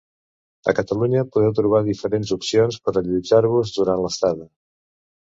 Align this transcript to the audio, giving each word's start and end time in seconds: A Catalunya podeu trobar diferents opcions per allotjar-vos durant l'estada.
A 0.71 0.73
Catalunya 0.79 1.25
podeu 1.35 1.53
trobar 1.61 1.83
diferents 1.91 2.33
opcions 2.39 2.83
per 2.89 2.97
allotjar-vos 3.05 3.79
durant 3.81 4.07
l'estada. 4.09 4.53